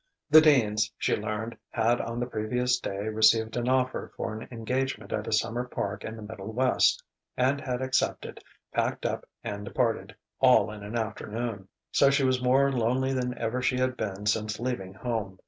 The 0.31 0.41
Deans, 0.41 0.91
she 0.97 1.15
learned, 1.15 1.55
had 1.69 2.01
on 2.01 2.19
the 2.19 2.25
previous 2.25 2.79
day 2.79 3.07
received 3.07 3.55
an 3.55 3.69
offer 3.69 4.11
for 4.17 4.33
an 4.33 4.47
engagement 4.49 5.13
at 5.13 5.27
a 5.27 5.31
summer 5.31 5.63
park 5.67 6.03
in 6.03 6.15
the 6.15 6.23
Middle 6.23 6.51
West, 6.53 7.03
and 7.37 7.61
had 7.61 7.83
accepted, 7.83 8.43
packed 8.73 9.05
up 9.05 9.29
and 9.43 9.63
departed, 9.63 10.15
all 10.39 10.71
in 10.71 10.81
an 10.81 10.95
afternoon. 10.97 11.67
So 11.91 12.09
she 12.09 12.23
was 12.23 12.41
more 12.41 12.71
lonely 12.71 13.13
than 13.13 13.37
ever 13.37 13.61
she 13.61 13.77
had 13.77 13.95
been 13.95 14.25
since 14.25 14.59
leaving 14.59 14.95
home. 14.95 15.37